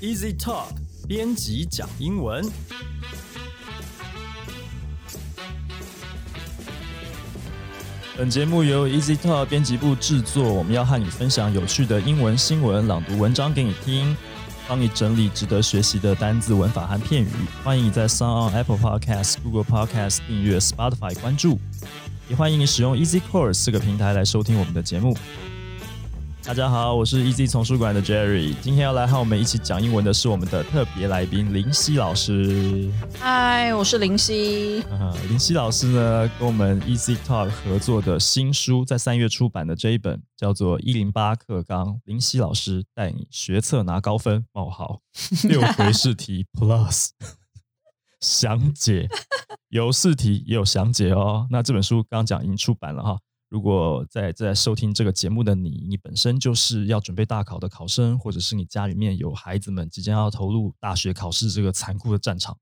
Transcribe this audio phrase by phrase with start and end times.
[0.00, 0.68] Easy Talk
[1.06, 2.42] 编辑讲英文。
[8.16, 14.16] 本节目由 Easy Talk 编辑部制作，我们要和你分享有趣的英文新闻，朗读文章给你听，
[14.66, 17.28] 帮你整理值得学习的单字、文法和片语。
[17.62, 21.58] 欢迎你在 s o n on Apple Podcast、Google Podcast 订阅、Spotify 关注，
[22.26, 25.14] 也欢迎你使用 Easy Course 四个平台来收听我们的节目。
[26.50, 28.52] 大家好，我是 Easy 丛书馆的 Jerry。
[28.60, 32.90] 今天要来和我们一起讲英文的是我们的特别来宾林夕老师。
[33.20, 34.82] 嗨，我是林夕。
[35.28, 44.44] 林夕老师呢，跟我们 Easy Talk 合作的新书，在三月出版的这一本叫做《一零八课纲》，林夕老师带你学测拿高分。
[44.52, 45.02] 冒号
[45.44, 47.10] 六回试题 Plus
[48.18, 49.08] 详解，
[49.68, 51.46] 有试题也有详解哦。
[51.48, 53.20] 那这本书刚刚讲已经出版了哈。
[53.50, 62.56] 如果在在收听这个节目的你，你本身就是要准备大考的考生，或者是你家里面有孩子们即将要投入大学考试这个残酷的战场，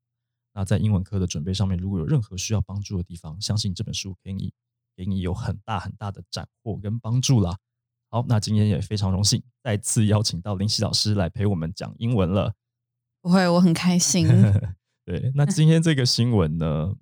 [0.54, 4.50] 那在英文科的准备上面，如果有任何需要帮助的地方，相信这本书给你
[4.96, 7.58] 给你有很大很大的斩获跟帮助啦。
[8.08, 12.54] 好，那今天也非常荣幸再次邀请到林夕老师来陪我们讲英文了。
[13.20, 14.26] 不会，我很开心。
[15.04, 16.94] 对，那今天这个新闻呢？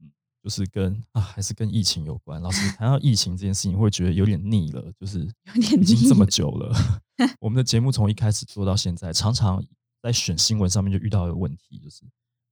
[0.46, 2.40] 就是跟啊，还是跟疫情有关。
[2.40, 4.92] 老师谈到疫情这件事情，会觉得有点腻了。
[4.96, 6.72] 就是有点已经这么久了，
[7.40, 9.60] 我们的节目从一开始做到现在，常常
[10.00, 12.04] 在选新闻上面就遇到的问题，就是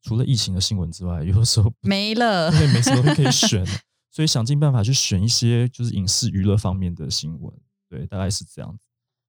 [0.03, 3.65] 除了疫情的新闻之外，有的时候没了，因为没什么可以 选，
[4.11, 7.57] 所以想尽办法去选一些就是影视娱乐方面的新闻。
[7.89, 8.89] 对，大概是这样子。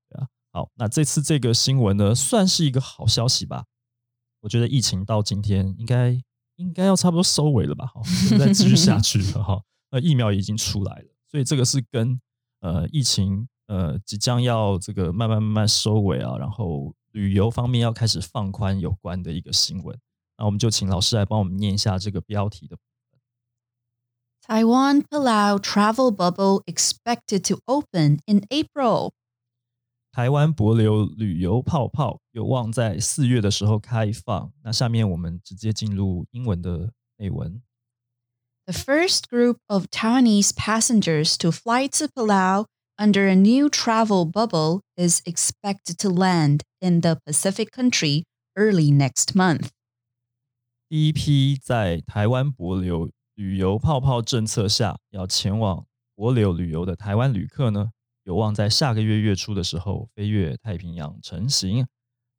[0.10, 3.66] 对啊，好，那这次这个新闻呢，算是一个好消息吧？
[4.40, 6.20] 我觉得疫情到今天应该。
[6.56, 7.86] 应该要差不多收尾了吧？
[7.94, 8.02] 好，
[8.38, 9.62] 再继续下去了哈。
[9.92, 12.20] 那疫苗已经出来了，所以这个是跟
[12.62, 19.98] 呃疫情呃即将要这个慢慢慢慢收尾啊，然后旅游方面要开始放宽有关的一个新闻。
[20.38, 22.78] 那我们就请老师来帮我们念一下这个标题的。
[24.46, 29.12] Taiwan Palau travel bubble expected to open in April.
[30.16, 34.50] 台湾博流旅游泡泡有望在四月的时候开放。
[34.64, 37.62] 那下面我们直接进入英文的内文。
[38.66, 42.64] The first group of Taiwanese passengers to fly to Palau
[42.98, 48.24] under a new travel bubble is expected to land in the Pacific country
[48.56, 49.72] early next month.
[50.88, 57.92] 第一批在台湾博流旅游泡泡政策下要前往博流旅游的台湾旅客呢，
[58.26, 61.88] 有望在下个月月初的时候飞越太平洋成型。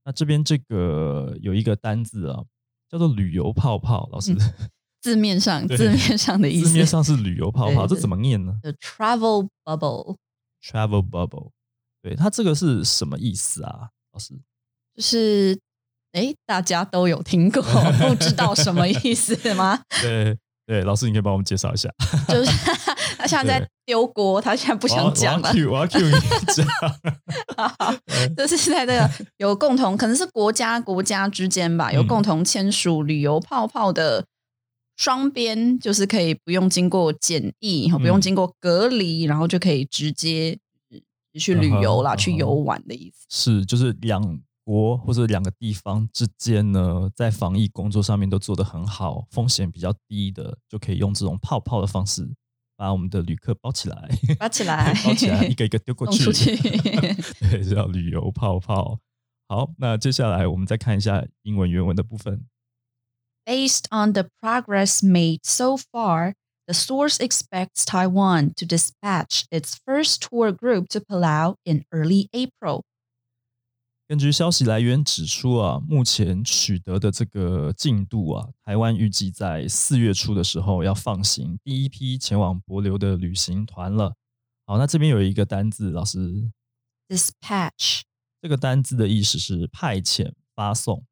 [0.04, 2.44] 那这边这个有一个单字啊，
[2.88, 4.08] 叫做旅游泡泡。
[4.12, 4.36] 老师，
[5.00, 11.50] 字面上字面上的意思，字面上是旅游泡泡，这怎么念呢？The travel bubble，travel bubble。
[12.02, 13.90] 对，它这个是什么意思啊？
[14.12, 14.34] 老师，
[14.94, 15.58] 就是
[16.12, 19.82] 哎，大家都有听过，不知道什么意思吗？
[20.02, 20.38] 对。
[20.66, 21.88] 对，老师，你可以帮我们介绍一下。
[22.26, 22.50] 就是
[23.16, 25.50] 他现在在丢锅，他现在不想讲了。
[25.70, 26.12] 我要 Q 你
[28.58, 34.26] 是在这个有共同，可能是国家国家之间吧，有共同签署旅游泡泡的
[34.96, 40.58] 双边，就是可以不用经过检疫，不用经过隔离，然后就可以直接
[41.38, 43.24] 去旅游啦，去游玩的意思。
[43.28, 44.40] 是，就是两。
[44.66, 52.28] 国或者两个地方之间呢，在防疫工作上面都做得很好，风险比较低的，就可以用这种泡泡的方式
[52.75, 56.25] 把我们的旅客包起来， 包起来，包起来，一个一个丢过去，
[57.39, 58.99] 对， 叫旅游泡泡。
[59.47, 62.45] 好，那接下来我们再看一下英文原文的部分。
[63.45, 66.33] Based on the progress made so far,
[66.67, 72.83] the source expects Taiwan to dispatch its first tour group to Palau in early April.
[74.08, 84.14] 根据消息来源指出啊，目前取得的这个进度啊，台湾预计在四月初的时候要放行第一批前往博流的旅行团了。
[84.64, 86.48] 好，那这边有一个单字，老师
[87.08, 88.02] ，dispatch
[88.40, 91.04] 这个单字的意思是派遣、发送。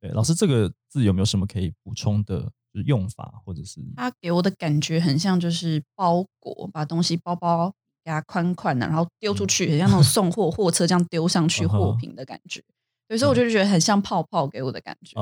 [0.00, 2.40] 对，老师这个字有没有什么可以补充的，
[2.74, 3.80] 就是用法或者是？
[3.94, 7.72] 它给我的感觉很像就是包裹，把东西包包。
[8.04, 12.62] 给它宽宽的，然后丢出去，很像那种送货货车这样丢上去货品的感觉。
[13.08, 15.12] 有时候我就觉得很像泡泡给我的感觉，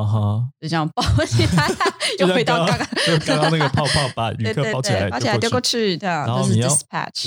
[0.61, 1.69] 就这样包起来，
[2.21, 2.87] 又回到刚刚，
[3.27, 6.25] 刚刚那个泡泡把旅客包起来，包起来丢过去，这样。
[6.25, 6.69] 然后你要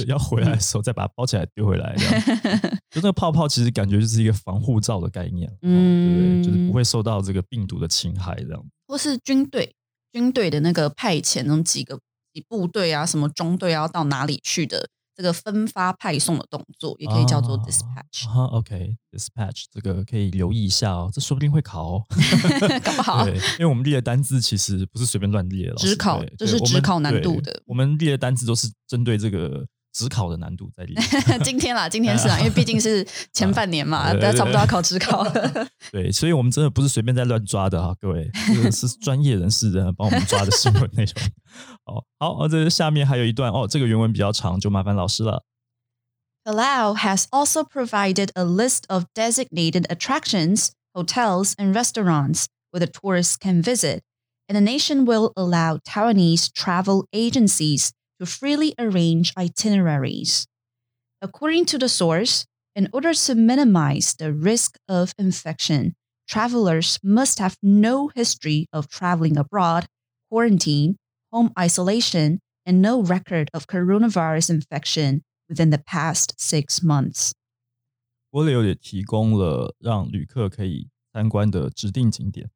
[0.08, 2.22] 要回来的时候再把它包起来丢回来，这样。
[2.92, 8.66] 就那个泡泡其实感觉就是一个防护罩的概念，嗯，对，就是不会受到这个病毒的侵害，这样。
[8.88, 9.76] 或是军队
[10.14, 12.00] 军队的那个派遣，那种几个
[12.34, 14.88] 几部队啊，什么中队要到哪里去的。
[15.16, 18.30] 这个分发派送的动作，也可以叫做啊 dispatch。
[18.30, 22.04] 啊，OK，dispatch 这个可以留意一下哦，这说不定会考哦。
[22.84, 30.97] 搞不好对，因为我们列的单字其实不是随便乱列，了只考对这是只考难度对的我们列的单字都是针对这个只考的难度在列。
[31.43, 35.27] 今天啦，今天是啊，因为毕竟是前半年嘛，对对大家差不多要考职考。
[35.91, 41.15] 对，所以我们真的不是随便在乱抓的哈，各位，这个是专业人士的帮我们抓的新闻内容。
[41.87, 45.43] 哦，好，哦，这下面还有一段哦，这个原文比较长，就麻烦老师了。
[46.45, 53.37] Palau has also provided a list of designated attractions, hotels, and restaurants where the tourists
[53.37, 54.01] can visit,
[54.49, 57.91] and the nation will allow Taiwanese travel agencies
[58.23, 60.47] to freely arrange itineraries.
[61.21, 65.95] According to the source, in order to minimize the risk of infection,
[66.29, 69.87] travelers must have no history of traveling abroad,
[70.31, 70.97] quarantine,
[71.33, 77.33] home isolation, and no record of coronavirus infection within the past six months.
[78.31, 82.51] 博流也提供了让旅客可以参观的指定景点、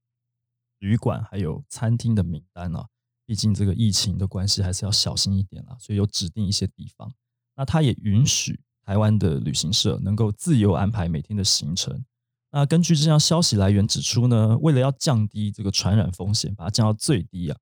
[0.78, 2.88] 旅馆还有餐厅的名单啊。
[3.27, 7.13] 毕竟这个疫情的关系，还是要小心一点啦，所以有指定一些地方。
[7.55, 12.05] 那它也允许台湾的旅行社能够自由安排每天的行程。
[12.51, 17.59] 那根据这项消息来源指出呢，为了要降低这个传染风险，把它降到最低啊，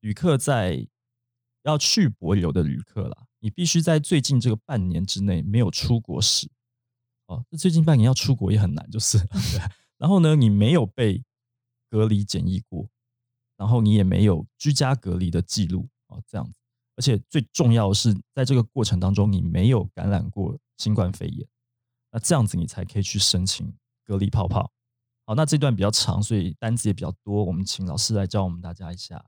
[0.00, 0.88] 旅客在
[1.64, 6.50] 要去博游的旅客啦，你必须在最近这个半年之内没有出国史。
[7.26, 9.18] 哦，这最近半年要出国也很难，就是。
[9.98, 11.22] 然后呢，你没有被
[11.90, 12.88] 隔离检疫过，
[13.56, 16.58] 然后你也没有居家隔离的记录哦，这样子。
[16.96, 21.48] 而且最重要的是，在这个过程当中，你没有感染过新冠肺炎，
[22.10, 24.70] 那这样子你才可以去申请隔离泡泡。
[25.24, 29.24] 好，那这段比较长，所以单子也比较多，我们请老师来教我们大家一下。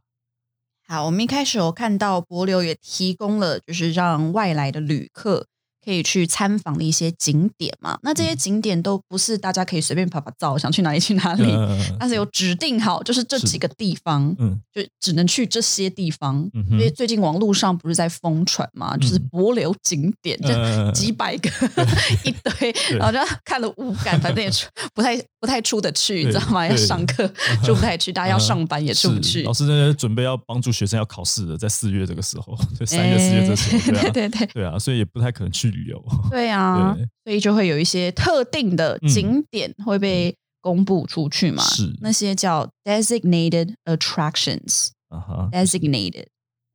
[0.86, 5.48] 好，我们一开始有看到博流也提供了，就是让外来的旅客
[5.84, 7.98] 可以去参访的一些景点嘛。
[8.02, 14.60] 那这些景点都不是大家可以随便拍拍照，想去哪里去哪里，嗯 它是有指定好，就是这几个地方，嗯。
[14.72, 16.48] 就只能去这些地方。
[16.54, 16.64] 嗯。
[16.70, 21.50] 因为，最近网络上不是在疯传嘛，就是博流景点，就嗯几百个
[22.24, 26.66] 一堆，然后就看了无感，反正也出不太不太出得去，你知道吗？
[26.66, 27.28] 要上课
[27.62, 29.52] 出不太去，大家要上班也出不去是老。
[29.52, 36.02] 师呢准备要帮助学生要考试的，在四月这个时候， 对，三月、四月这时候，对啊， 对对对啊，所以也不太可能去旅游。
[36.30, 44.88] 对啊，所以就会有一些特定的景点会被公布出去嘛，是那些叫 designated attractions。
[45.08, 46.26] 啊哈 designated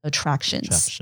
[0.04, 1.00] attractions。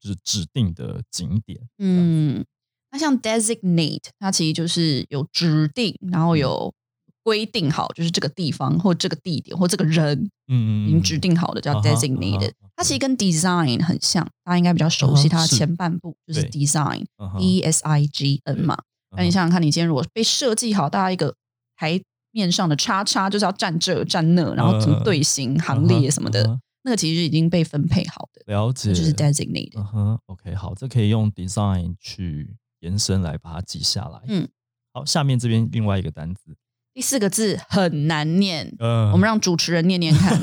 [0.00, 1.60] 就是指定的景点。
[1.76, 2.42] 嗯，
[2.90, 6.72] 那像 designate，它其实就是有指定，然嗯后有
[7.22, 10.18] 规定好，就是这个地方或这个地点或这个人
[10.48, 18.78] 嗯嗯，已经指定好的叫 designated 它其实跟 design 很像，大家应该比较熟悉它前半部就是 design，D 嗯哼 E S I G N 嘛。
[19.16, 21.34] 那你想想看，你今天如果被设计好，大家一个
[21.76, 22.00] 台
[22.30, 29.78] 面上的叉叉就是要站这站那，然后什么队形、行列什么的，那个其实已经被分配好的，了解，就是 designated。
[29.78, 34.20] 嗯哼，OK，好，这可以用 design 去延伸来把它记下来。
[34.28, 34.48] 嗯，
[34.92, 36.56] 好，下面这边另外一个单字，
[36.92, 40.36] 第四个字很难念，嗯，我们让主持人念念看，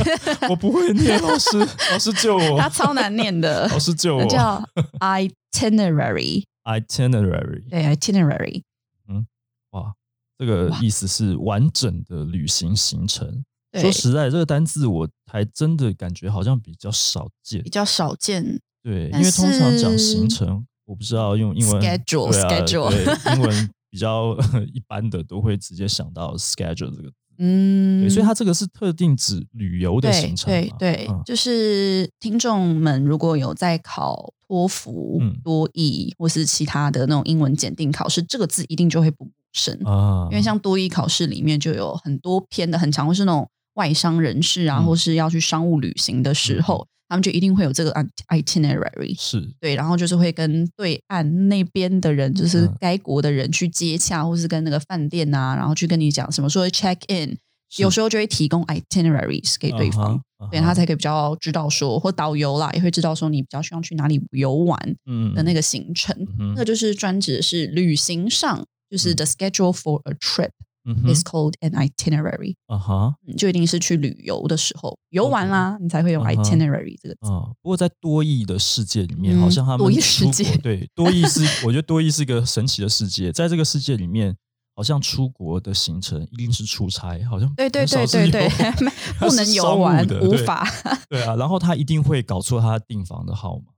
[0.50, 1.58] 我不会念，老师，
[1.90, 4.62] 老师救我，它超难念的，老师救我， 叫
[5.00, 8.62] itinerary，itinerary，对 itinerary，
[9.08, 9.26] 嗯
[9.70, 9.94] 哇，
[10.38, 13.42] 这个哇意思是完整的旅行行程。
[13.72, 17.70] 对说，实在，这个单字我还真的感觉好像比较少见比。
[17.70, 18.60] 较少见。
[18.82, 24.36] 对，因但为通常讲是行程，我不知道用英文 Schedule，对啊 schedule 对英文比较
[24.74, 27.14] 一般的都会直接想到 schedule 这个字。
[27.38, 30.76] 嗯，对，所以它这个是特定指旅游的行程嘛。
[30.78, 39.78] 对对，嗯就是听众们如果有在考托福、嗯多译或是其他的那种英文检定考试，这个字一定就会不陌生。
[39.84, 49.14] 啊，因为像多译考试里面就有很多篇的很长，或是那种外商人士啊，嗯或是要去商务旅行的时候，他们就一定会有这个 it- itinerary。
[49.18, 49.40] 是。
[49.60, 52.76] 对，然后就是会跟对岸那边的人，就是嗯。
[52.80, 57.36] 该国的人去接洽，或是跟那个饭店啊，然后去跟你讲什么时候 check in，
[57.78, 60.20] 有时候就会提供 itineraries 给对方，
[60.50, 65.34] 对他才可以比较知道说，或导游啦也会知道说你比较希望去哪里游玩嗯。
[65.34, 69.16] 的那个行程，嗯那个就是专指的是旅行上，就是嗯。
[69.16, 70.50] the schedule for a trip
[70.84, 71.14] 嗯哼。
[71.14, 73.14] Is called an itinerary，啊哈。
[73.26, 77.30] 嗯就一定是去旅游的时候游玩啦，你才会用 itinerary 这个字。
[77.32, 80.44] 啊，不过在多义的世界里面，嗯好像他多义世界。
[80.44, 84.36] 国对多义是， 我觉得多义是一个神奇的世界，在这个世界里面，
[84.76, 88.48] 好像出国的行程一定是出差，好像对对对对对，
[89.18, 90.66] 不能 游玩，无法。
[91.08, 93.72] 对啊，然后他一定会搞错他订房的号码，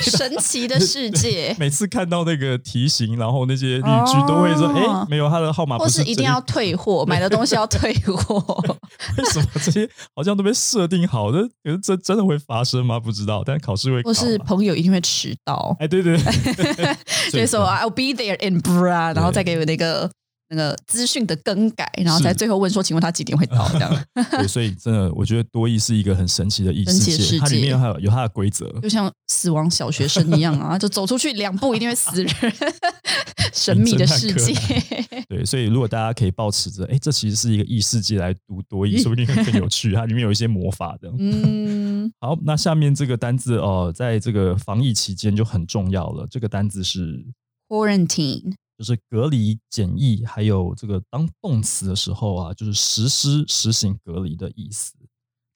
[0.00, 1.54] 神奇的世界。
[1.60, 8.38] 每次看到那个题型，然后那些例句都会说：“哎，没有他的号码，或是一定要退货， 买的东西要退货。
[9.18, 11.42] ”为什么这些好像都被设定好的？
[11.64, 13.00] 可是这真的会发生吗？
[13.00, 13.42] 不知道。
[13.44, 15.76] 但是考试会，或是朋友一定会迟到。
[15.80, 16.18] 哎，对对，
[17.30, 20.10] 所以说 I'll be there in bra，然后再给我那个。
[20.50, 24.04] 那个资讯的更改，然后才最后问说：“请问他几点会到？”这样。
[24.32, 32.34] 对，所以真的，我觉得多义是一个很神奇的异世界，它里面还有有它的规则，就像死亡小学生一样啊， 就走出去两步一定会死人，
[33.52, 34.54] 神秘的世界。
[35.28, 39.92] 对，所以如果大家可以保持着，哎，这其实是一个异世界来读多义，说不定更有趣。
[39.92, 41.12] 它里面有一些魔法的。
[41.18, 42.10] 嗯。
[42.20, 46.26] 好，那下面这个单字哦，在这个防疫期间就很重要了。
[46.30, 47.22] 这个单字是
[47.68, 48.54] quarantine。
[48.78, 54.94] 就是隔离、检疫，还有这个当动词的时候啊，就是实施、实行隔离的意思。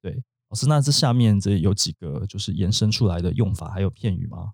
[0.03, 4.51] 对，老师，那这下面这有几个就是延伸出来的用法，还有片语吗？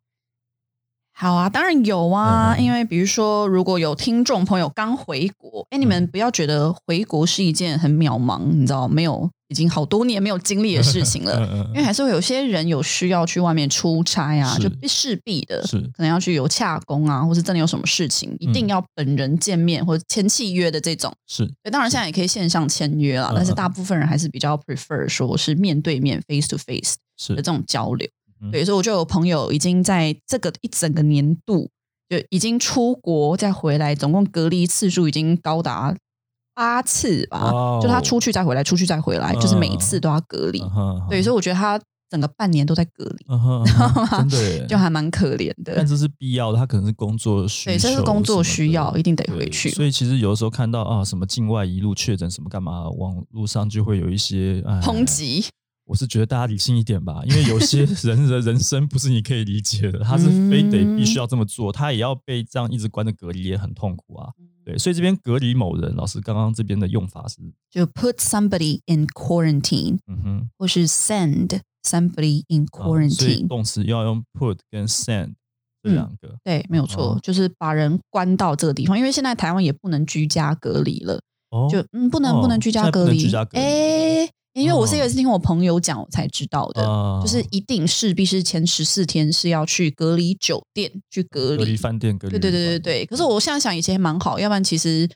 [1.21, 9.29] 好啊，当然有啊，因为比如说，如果有听众朋友刚回国，哎，你们不要觉得回国是一件很渺茫，你知道没有？
[9.49, 11.41] 已经好多年没有经历的事情了，
[11.75, 15.81] 因为还是会有些人有需要去外面出差啊，就势必的，是。
[15.93, 21.13] 可能要去有洽公啊，或是真的有什么事情，一定要本人见面或者签契约的这种。
[21.27, 26.95] 是，当然现在也可以线上签约了，但是大部分人还是比较 prefer 说是面对面 face to face
[27.35, 28.07] 的这种交流。
[28.53, 31.71] 对，所以我就有朋友已经在这个一整个年度
[32.09, 35.97] 就已经出国再回来，总共隔离次数已经高达。
[36.55, 40.61] 八次吧，就他出去再回来，出去再回来，就是每一次都要隔离。
[41.09, 41.81] 对，所以我觉得他
[42.11, 43.25] 整个半年都在隔离，
[44.11, 45.75] 真的就还蛮可怜的。
[45.77, 49.71] 但这是必要的，他可能是工作需，对，这是工作需要，一定得回去。
[49.71, 55.45] 所以其实有的时候看到啊，什么境外一路确诊什么干嘛，网络上就会有一些抨击。
[55.89, 64.29] 我是觉得大家理性一点吧，因为有些 人的人生不是你可以理解的，他是非得必须要这么做，他也要被这样一直关着隔离，也很痛苦啊。
[64.67, 67.37] 对，所以这边隔离某人，老师刚刚这边的用法是，
[67.71, 73.49] 就 put somebody in quarantine，嗯哼，或是 send somebody in quarantine。
[73.49, 75.33] 动词要用 put 跟 send
[75.83, 76.37] 这两个。
[76.45, 81.19] 对，没有错，就是把人关到这个地方，因为现在台湾也不能居家隔离了，
[81.71, 84.29] 就嗯，不能不能居家隔离，哎。
[84.59, 86.83] 因为我是有一次听我朋友讲，我才知道的，
[87.23, 92.33] 就是一定势必是前十四天是要去隔离酒店去隔离，隔离饭店隔离。
[92.33, 93.07] 对对对对对。
[93.07, 95.09] 可是我现在想，以前蛮好，要不然其实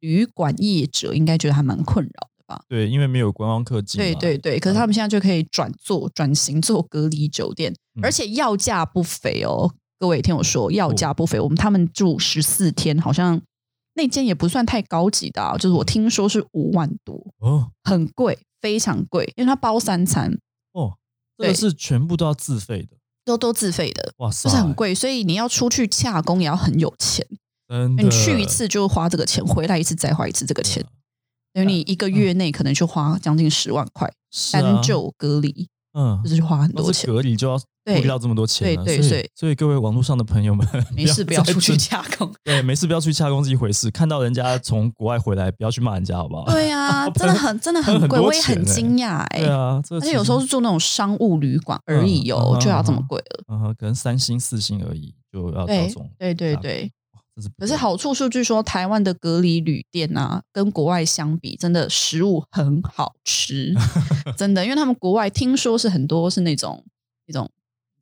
[0.00, 2.60] 旅馆业者应该觉得还蛮困扰的吧？
[2.68, 3.98] 对，因为没有观光客进。
[3.98, 4.58] 对对对。
[4.58, 9.70] 可是他们现在就可以转做转型做隔离酒店，而且要价不菲哦。
[9.98, 11.38] 各位听我说，要价不菲。
[11.40, 13.40] 我们他们住十四天，好像
[13.94, 18.38] 那间也不算太高级的，啊就是我听说是五万多哦，很贵。
[18.60, 20.38] 非常贵，因为它包三餐
[20.72, 20.98] 哦，
[21.36, 27.26] 这个是全部都要自费的，都都自费的，哇塞，就是很贵，所以你要出去洽工也要很有钱，
[27.96, 30.84] 你去一次就花这个钱，回来一次再花一次这个钱，
[31.52, 34.12] 因为你一个月内可能就花将近十万块，
[34.52, 35.68] 单就隔离。
[35.98, 40.64] 嗯，就是花很多钱，隔离就要付掉这么多钱，对对对，所以各位网络上的朋友们，
[40.94, 46.44] 没事 不要出去洽工，对，没事不要出去洽工是一回事，看到人家从国外回来，不要去骂人家，好不好？
[46.52, 56.90] 对啊， 真的很真的很贵，我也很惊讶，哎，对啊，而且有时候是住那种商务旅馆而已哦，就要这么贵了，嗯，可能三星四星而已就要这种，对对对。
[57.56, 63.74] 可是好处是，据说台湾的隔离旅店啊，跟国外相比，真的食物很好吃，
[64.36, 66.84] 真的，因为他们国外听说是很多是那种
[67.26, 67.50] 那种，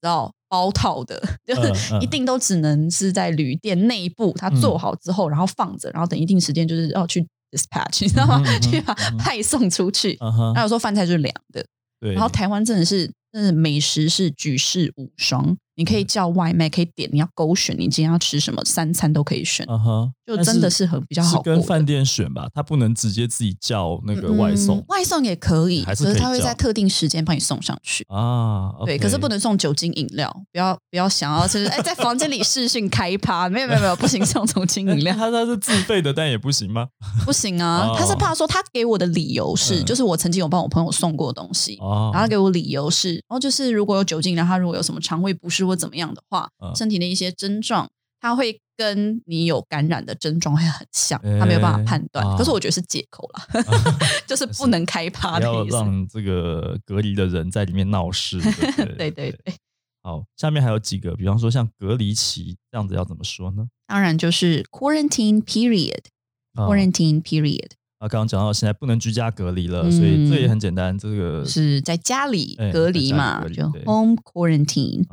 [0.00, 8.42] 知道包套的，就是一定都只能是在旅店内部，他做好之后，然后放着，然后等一定时间就是要去 dispatch，你知道吗？
[8.60, 10.16] 去把派送出去。
[10.54, 11.66] 那有时候饭菜就是凉的，
[12.00, 12.12] 对。
[12.14, 15.56] 然后台湾真的是，真的美食是举世无双。
[15.76, 19.64] 你可以叫外卖，可以点，你要勾选，你今天要吃什么，三餐都可以选。
[19.68, 21.42] 嗯哼，就真的是很比较好。
[21.42, 24.82] 跟饭店选吧，他不能直接自己叫那个外送。
[24.88, 28.72] 外送也可以，可是他会在特定时间帮你送上去啊。
[28.86, 35.14] 对，可是不能送酒精饮料，不要不要想要就是哎，在房间里试训开趴，没有没有没有，不行，送酒精饮料。
[35.14, 36.88] 他他是自费的，但也不行吗？
[37.26, 45.65] 不行啊，他是怕说他给我的理由是，就是我曾经有帮我朋友送过东西，然后他给我理由是，然后就是如果有酒精，然后他如果有什么肠胃不适。
[45.66, 52.36] 或怎么样的话，身体的一些症状，它会跟你有感染的症状会很像，他没有办法判断。
[52.36, 53.64] 可是我觉得是借口了，
[54.26, 55.76] 就是不能开趴的意思。
[55.76, 58.38] 要让这个隔离的人在里面闹事。
[58.98, 59.54] 对对对。
[60.02, 63.66] 好，下面还有几个，比方说像隔离期这样子，要怎么说呢？
[63.88, 67.70] 当然就是 quarantine period，quarantine period。
[67.98, 75.04] 啊，刚刚讲到现在不能居家隔离了，所以这也很简单，这个是在家里哎隔离嘛，就 home quarantine。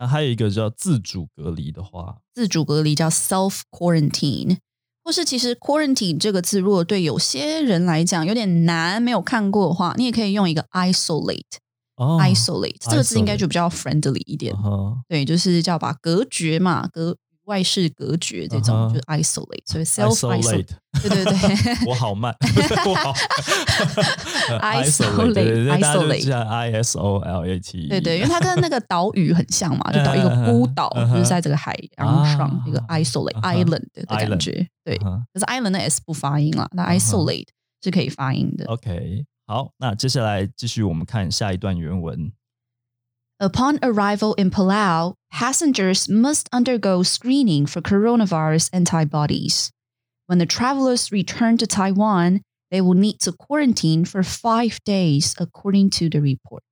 [0.00, 4.56] 那还有一个叫自主隔离的话，自主隔离叫 self quarantine，
[5.04, 11.42] 或是其实 quarantine 这个字，如果对有些人来讲有点难，没有看过的话，你也可以用一个 isolate、
[11.96, 14.56] 哦 isolate 这个字应该就比较 friendly 一点
[15.06, 17.14] 对，就是叫把隔绝嘛，隔
[17.44, 20.66] 外事隔绝这种、就是 isolate，所以 self isolate，isolate，
[21.02, 21.86] 对对对。
[21.88, 22.34] 我好慢，
[22.86, 23.12] 我好。
[24.60, 34.66] Isolate，对对对，大家就 isolate 叫 I S O L A T，E 对对，因为它跟那个岛屿很像嘛，就岛一个孤岛，就是在这个海洋上啊一个 isolate island 的感觉。
[34.84, 37.46] 对，可是 island 的 s 不发音了，那 isolate
[37.82, 38.64] 是可以发音的。
[38.66, 42.32] OK，好，那接下来继续我们看下一段原文。
[43.39, 49.71] Upon arrival in Palau, passengers must undergo screening for coronavirus antibodies.
[50.27, 55.89] When the travelers return to Taiwan, they will need to quarantine for five days, according
[55.91, 56.63] to the report.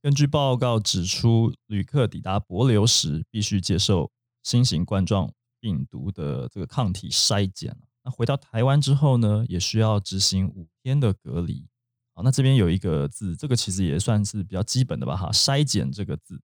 [0.00, 4.10] 根据报告指出，旅客抵达帛琉时必须接受
[4.42, 7.76] 新型冠状病毒的这个抗体筛检。
[8.04, 11.66] 那回到台湾之后呢，也需要执行五天的隔离。
[12.15, 16.39] 好，那这边有一个字，这个其实也算是比较基本的吧，哈，筛检这个字。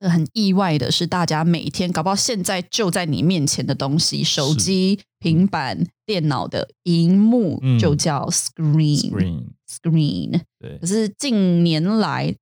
[0.00, 7.78] 这很意外的是，大家每天搞不好现在就在你面前的东西，手机、平板、电脑的荧幕嗯。
[7.78, 9.10] 就叫 screen。
[9.10, 10.78] Screen，screen 对。
[10.78, 12.34] 可，是近年来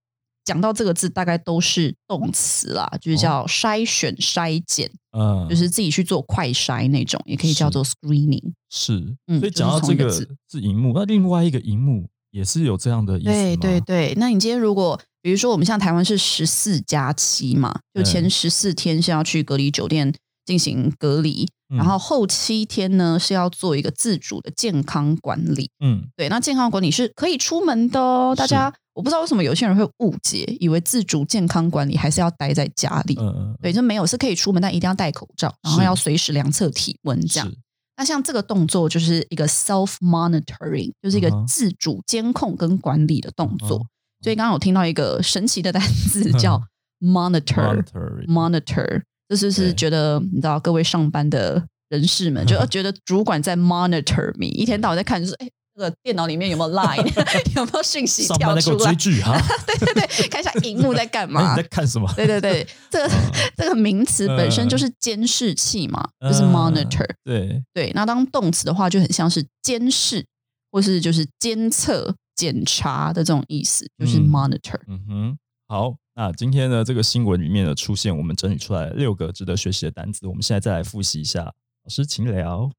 [0.45, 8.55] 讲到这个字，大概都是动词啦，就是叫筛选、筛检，嗯，就是自己去做快筛那种，也可以叫做 screening。
[8.71, 20.12] 是，嗯所以讲到这个就是同一个是荧幕，那另外一个荧幕也是有这样的意思吗对对对，那你今天如果比如说我们像台湾是十四加七嘛，就前嗯十四天是要去隔离酒店
[20.45, 25.71] 进行隔离，嗯然后后七天呢是要做一个自主的健康管理。
[25.85, 28.35] 嗯，对，那健康管理是可以出门的哦。
[28.37, 33.15] 大家我不知道为什么有些人会误解，以为自主健康管理还是要待在家里。
[33.21, 37.53] 嗯嗯，对，就没有是可以出门，但一定要戴口罩，然后要随时量测体温这样。
[37.97, 43.79] 是那像这个动作就是一个 self monitoring，就是一个自主监控跟管理的动作。
[43.79, 43.88] 嗯
[44.23, 46.62] 所以刚刚有听到一个神奇的单词叫
[47.01, 55.51] monitor monitoring monitor，这就是是觉得你知道各位上班的人士们就 觉得主管在 monitor me，一天到晚在看就是哎。
[55.75, 57.03] 这个电脑里面有没有 line，
[57.57, 58.95] 有没有讯息上跳出来班在给我追？
[58.97, 61.69] 剧哈， 对对对，看一下荧幕在干哎嘛你在？
[61.69, 62.13] 看什么？
[62.15, 63.09] 对对对， 这
[63.57, 67.09] 这个名词本身就是监视器嘛，就是嗯 monitor。
[67.25, 70.25] 对，对，那当动词的话，就很像是监视，
[70.71, 74.81] 或是就是监测、检查的这种意思，就是嗯 monitor。
[74.89, 81.45] 嗯哼，好，那今天呢，这个新闻里面的出现，我们整理出来六个值得学习的单词，我们现在再来复习一下。
[81.45, 82.71] 老师，请聊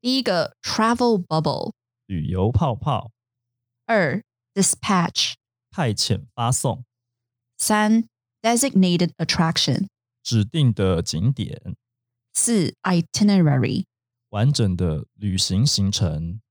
[0.00, 1.72] 第一个 travel bubble，
[2.12, 3.10] 旅游泡泡、
[3.86, 4.22] 二
[4.52, 5.32] dispatch，
[5.70, 6.84] 派遣发送、
[7.56, 8.06] 三
[8.42, 9.86] designated attraction，
[10.22, 11.74] 指定的景点、
[12.34, 13.86] 四 itinerary，
[14.28, 16.42] 完整的旅行行程、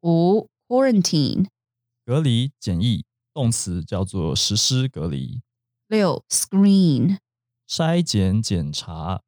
[0.00, 1.48] 五 quarantine，
[2.06, 5.42] 隔离检疫，动词叫做实施隔离、
[5.86, 7.18] 六 screen。
[7.68, 9.23] 筛检检查。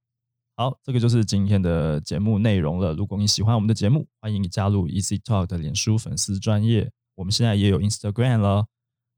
[0.59, 2.95] 好，这个就是今天的节目内容了。
[2.95, 6.91] 如果你喜欢我们的节目，欢迎你加入 Easy Talk 的脸书粉丝专业。
[7.15, 8.67] 我们现在也有 Instagram 了，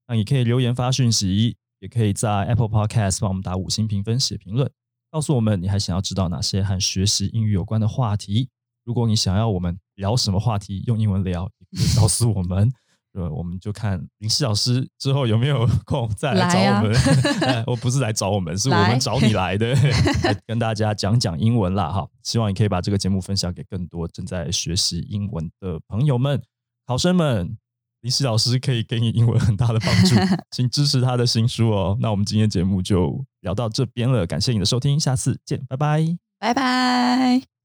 [0.09, 4.69] 那你可以留言发讯息，也可以在 Apple Podcast 帮我们打五星评分、写评论，
[5.13, 8.49] 告诉我们你还想要知道哪些和学习英语有关的话题。
[8.85, 12.69] 如果你想要我们聊什么话题，用英文聊，也可以告诉我们。
[13.19, 16.95] 呃，我们就看林夕老师之后有没有 空再来找我们。
[17.43, 19.75] 哎我不是来找我们，是我们找你来的，
[20.23, 21.91] 来跟大家讲讲英文啦。
[21.91, 26.41] 哈，希望你可以把这个节目分享给更多正在学习英文的朋友们、
[26.87, 27.57] 考生们。
[28.03, 30.15] 林夕老师可以给你英文很大的帮助，
[30.53, 31.99] 请支持他的新书哦。
[32.01, 36.17] 那我们今天节目就聊到这边了，感谢你的收听，下次见，拜拜。
[36.39, 37.58] 拜拜。